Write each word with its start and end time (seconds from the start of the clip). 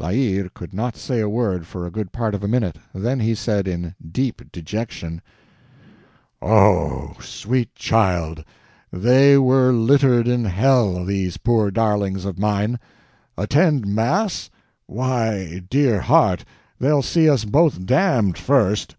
La 0.00 0.08
Hire 0.08 0.48
could 0.52 0.74
not 0.74 0.96
say 0.96 1.20
a 1.20 1.28
word 1.28 1.64
for 1.64 1.86
a 1.86 1.92
good 1.92 2.10
part 2.10 2.34
of 2.34 2.42
a 2.42 2.48
minute, 2.48 2.74
then 2.92 3.20
he 3.20 3.36
said, 3.36 3.68
in 3.68 3.94
deep 4.10 4.42
dejection: 4.50 5.22
"Oh, 6.42 7.12
sweet 7.20 7.72
child, 7.76 8.44
they 8.92 9.38
were 9.38 9.70
littered 9.70 10.26
in 10.26 10.44
hell, 10.46 11.04
these 11.04 11.36
poor 11.36 11.70
darlings 11.70 12.24
of 12.24 12.36
mine! 12.36 12.80
Attend 13.38 13.86
mass? 13.86 14.50
Why, 14.88 15.62
dear 15.70 16.00
heart, 16.00 16.44
they'll 16.80 17.00
see 17.00 17.30
us 17.30 17.44
both 17.44 17.86
damned 17.86 18.36
first!" 18.38 18.96